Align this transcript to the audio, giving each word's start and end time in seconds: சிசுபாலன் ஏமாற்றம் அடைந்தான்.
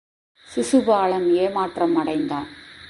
சிசுபாலன் 0.55 1.33
ஏமாற்றம் 1.33 1.95
அடைந்தான். 1.95 2.47